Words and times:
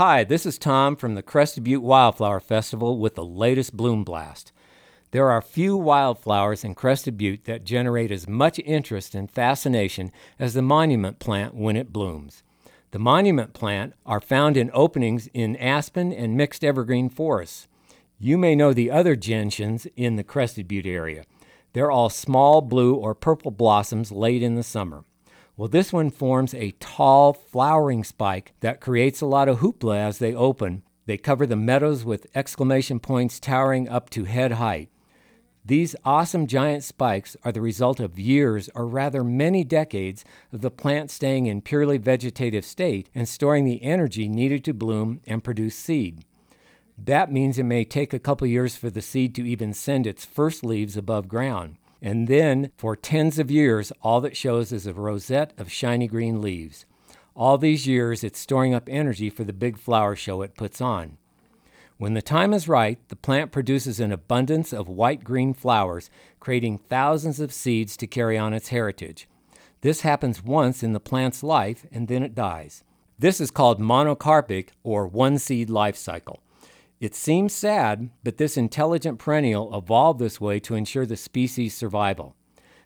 Hi, 0.00 0.24
this 0.24 0.46
is 0.46 0.56
Tom 0.56 0.96
from 0.96 1.14
the 1.14 1.22
Crested 1.22 1.64
Butte 1.64 1.82
Wildflower 1.82 2.40
Festival 2.40 2.96
with 2.98 3.16
the 3.16 3.22
latest 3.22 3.76
Bloom 3.76 4.02
Blast. 4.02 4.50
There 5.10 5.30
are 5.30 5.42
few 5.42 5.76
wildflowers 5.76 6.64
in 6.64 6.74
Crested 6.74 7.18
Butte 7.18 7.44
that 7.44 7.64
generate 7.64 8.10
as 8.10 8.26
much 8.26 8.58
interest 8.60 9.14
and 9.14 9.30
fascination 9.30 10.10
as 10.38 10.54
the 10.54 10.62
monument 10.62 11.18
plant 11.18 11.54
when 11.54 11.76
it 11.76 11.92
blooms. 11.92 12.42
The 12.92 12.98
monument 12.98 13.52
plant 13.52 13.92
are 14.06 14.22
found 14.22 14.56
in 14.56 14.70
openings 14.72 15.28
in 15.34 15.54
aspen 15.56 16.14
and 16.14 16.34
mixed 16.34 16.64
evergreen 16.64 17.10
forests. 17.10 17.68
You 18.18 18.38
may 18.38 18.54
know 18.54 18.72
the 18.72 18.90
other 18.90 19.16
gentians 19.16 19.86
in 19.96 20.16
the 20.16 20.24
Crested 20.24 20.66
Butte 20.66 20.86
area. 20.86 21.24
They're 21.74 21.90
all 21.90 22.08
small 22.08 22.62
blue 22.62 22.94
or 22.94 23.14
purple 23.14 23.50
blossoms 23.50 24.10
late 24.10 24.42
in 24.42 24.54
the 24.54 24.62
summer. 24.62 25.04
Well, 25.60 25.68
this 25.68 25.92
one 25.92 26.08
forms 26.08 26.54
a 26.54 26.70
tall 26.80 27.34
flowering 27.34 28.02
spike 28.02 28.54
that 28.60 28.80
creates 28.80 29.20
a 29.20 29.26
lot 29.26 29.46
of 29.46 29.58
hoopla 29.58 29.94
as 29.94 30.16
they 30.16 30.34
open. 30.34 30.84
They 31.04 31.18
cover 31.18 31.44
the 31.44 31.54
meadows 31.54 32.02
with 32.02 32.28
exclamation 32.34 32.98
points 32.98 33.38
towering 33.38 33.86
up 33.86 34.08
to 34.10 34.24
head 34.24 34.52
height. 34.52 34.88
These 35.62 35.94
awesome 36.02 36.46
giant 36.46 36.82
spikes 36.82 37.36
are 37.44 37.52
the 37.52 37.60
result 37.60 38.00
of 38.00 38.18
years, 38.18 38.70
or 38.74 38.86
rather 38.86 39.22
many 39.22 39.62
decades, 39.62 40.24
of 40.50 40.62
the 40.62 40.70
plant 40.70 41.10
staying 41.10 41.44
in 41.44 41.60
purely 41.60 41.98
vegetative 41.98 42.64
state 42.64 43.10
and 43.14 43.28
storing 43.28 43.66
the 43.66 43.82
energy 43.82 44.30
needed 44.30 44.64
to 44.64 44.72
bloom 44.72 45.20
and 45.26 45.44
produce 45.44 45.76
seed. 45.76 46.24
That 46.96 47.30
means 47.30 47.58
it 47.58 47.64
may 47.64 47.84
take 47.84 48.14
a 48.14 48.18
couple 48.18 48.46
years 48.46 48.76
for 48.76 48.88
the 48.88 49.02
seed 49.02 49.34
to 49.34 49.46
even 49.46 49.74
send 49.74 50.06
its 50.06 50.24
first 50.24 50.64
leaves 50.64 50.96
above 50.96 51.28
ground. 51.28 51.76
And 52.02 52.28
then, 52.28 52.70
for 52.76 52.96
tens 52.96 53.38
of 53.38 53.50
years, 53.50 53.92
all 54.02 54.20
that 54.22 54.36
shows 54.36 54.72
is 54.72 54.86
a 54.86 54.94
rosette 54.94 55.52
of 55.58 55.70
shiny 55.70 56.06
green 56.06 56.40
leaves. 56.40 56.86
All 57.34 57.58
these 57.58 57.86
years, 57.86 58.24
it's 58.24 58.38
storing 58.38 58.74
up 58.74 58.88
energy 58.88 59.30
for 59.30 59.44
the 59.44 59.52
big 59.52 59.78
flower 59.78 60.16
show 60.16 60.42
it 60.42 60.56
puts 60.56 60.80
on. 60.80 61.18
When 61.98 62.14
the 62.14 62.22
time 62.22 62.54
is 62.54 62.66
right, 62.66 62.98
the 63.08 63.16
plant 63.16 63.52
produces 63.52 64.00
an 64.00 64.10
abundance 64.10 64.72
of 64.72 64.88
white 64.88 65.22
green 65.22 65.52
flowers, 65.52 66.08
creating 66.38 66.78
thousands 66.78 67.40
of 67.40 67.52
seeds 67.52 67.94
to 67.98 68.06
carry 68.06 68.38
on 68.38 68.54
its 68.54 68.68
heritage. 68.68 69.28
This 69.82 70.00
happens 70.00 70.42
once 70.42 70.82
in 70.82 70.94
the 70.94 71.00
plant's 71.00 71.42
life 71.42 71.84
and 71.92 72.08
then 72.08 72.22
it 72.22 72.34
dies. 72.34 72.84
This 73.18 73.38
is 73.38 73.50
called 73.50 73.80
monocarpic 73.80 74.68
or 74.82 75.06
one 75.06 75.38
seed 75.38 75.68
life 75.68 75.96
cycle. 75.96 76.40
It 77.00 77.14
seems 77.14 77.54
sad, 77.54 78.10
but 78.22 78.36
this 78.36 78.58
intelligent 78.58 79.18
perennial 79.18 79.74
evolved 79.74 80.20
this 80.20 80.38
way 80.38 80.60
to 80.60 80.74
ensure 80.74 81.06
the 81.06 81.16
species' 81.16 81.74
survival. 81.74 82.36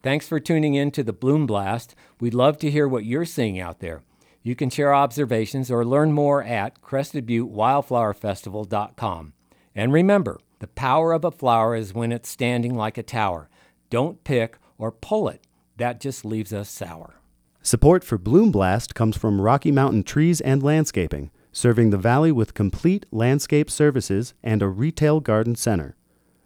Thanks 0.00 0.28
for 0.28 0.38
tuning 0.38 0.74
in 0.74 0.92
to 0.92 1.02
the 1.02 1.12
Bloom 1.12 1.44
Blast. 1.44 1.96
We'd 2.20 2.32
love 2.32 2.56
to 2.58 2.70
hear 2.70 2.86
what 2.86 3.04
you're 3.04 3.24
seeing 3.24 3.58
out 3.58 3.80
there. 3.80 4.04
You 4.44 4.54
can 4.54 4.70
share 4.70 4.94
observations 4.94 5.72
or 5.72 5.84
learn 5.84 6.12
more 6.12 6.44
at 6.44 6.80
crestedbuttewildflowerfestival.com. 6.80 9.32
And 9.74 9.92
remember, 9.92 10.38
the 10.60 10.68
power 10.68 11.12
of 11.12 11.24
a 11.24 11.32
flower 11.32 11.74
is 11.74 11.92
when 11.92 12.12
it's 12.12 12.28
standing 12.28 12.76
like 12.76 12.96
a 12.96 13.02
tower. 13.02 13.48
Don't 13.90 14.22
pick 14.22 14.58
or 14.78 14.92
pull 14.92 15.28
it. 15.28 15.44
That 15.78 16.00
just 16.00 16.24
leaves 16.24 16.52
us 16.52 16.70
sour. 16.70 17.16
Support 17.60 18.04
for 18.04 18.18
Bloom 18.18 18.52
Blast 18.52 18.94
comes 18.94 19.16
from 19.16 19.40
Rocky 19.40 19.72
Mountain 19.72 20.04
Trees 20.04 20.40
and 20.40 20.62
Landscaping 20.62 21.32
serving 21.56 21.88
the 21.88 21.96
valley 21.96 22.30
with 22.30 22.52
complete 22.52 23.06
landscape 23.10 23.70
services 23.70 24.34
and 24.42 24.60
a 24.60 24.68
retail 24.68 25.20
garden 25.20 25.54
center, 25.56 25.96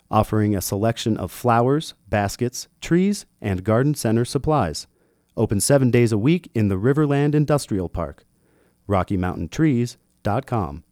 offering 0.09 0.55
a 0.55 0.61
selection 0.61 1.17
of 1.17 1.33
flowers, 1.33 1.95
baskets, 2.09 2.69
trees, 2.81 3.27
and 3.41 3.65
garden 3.65 3.93
center 3.93 4.25
supplies. 4.25 4.87
Open 5.37 5.61
seven 5.61 5.91
days 5.91 6.13
a 6.13 6.19
week 6.19 6.49
in 6.55 6.69
the 6.69 6.77
Riverland 6.77 7.35
Industrial 7.35 7.89
Park. 7.89 8.25
RockyMountainTrees.com. 8.89 10.85